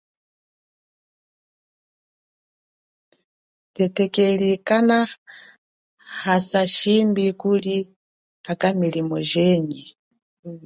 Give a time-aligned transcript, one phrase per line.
[3.75, 7.75] Thetekeli kanahana shimbi kuli
[8.51, 9.81] akwa miliye jenyi.